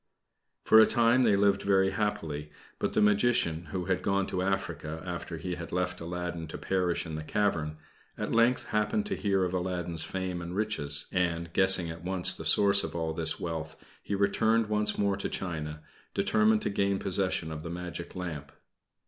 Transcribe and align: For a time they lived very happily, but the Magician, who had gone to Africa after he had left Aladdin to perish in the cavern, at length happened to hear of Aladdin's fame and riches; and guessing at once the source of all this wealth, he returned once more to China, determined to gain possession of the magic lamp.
For 0.63 0.79
a 0.79 0.87
time 0.87 1.21
they 1.21 1.35
lived 1.35 1.61
very 1.61 1.91
happily, 1.91 2.51
but 2.79 2.93
the 2.93 3.03
Magician, 3.03 3.65
who 3.65 3.85
had 3.85 4.01
gone 4.01 4.25
to 4.25 4.41
Africa 4.41 4.99
after 5.05 5.37
he 5.37 5.53
had 5.53 5.71
left 5.71 6.01
Aladdin 6.01 6.47
to 6.47 6.57
perish 6.57 7.05
in 7.05 7.13
the 7.13 7.23
cavern, 7.23 7.77
at 8.17 8.31
length 8.31 8.69
happened 8.71 9.05
to 9.05 9.15
hear 9.15 9.43
of 9.43 9.53
Aladdin's 9.53 10.03
fame 10.03 10.41
and 10.41 10.55
riches; 10.55 11.05
and 11.11 11.53
guessing 11.53 11.91
at 11.91 12.03
once 12.03 12.33
the 12.33 12.45
source 12.45 12.83
of 12.83 12.95
all 12.95 13.13
this 13.13 13.39
wealth, 13.39 13.75
he 14.01 14.15
returned 14.15 14.69
once 14.69 14.97
more 14.97 15.17
to 15.17 15.29
China, 15.29 15.83
determined 16.15 16.63
to 16.63 16.71
gain 16.71 16.97
possession 16.97 17.51
of 17.51 17.61
the 17.61 17.69
magic 17.69 18.15
lamp. 18.15 18.51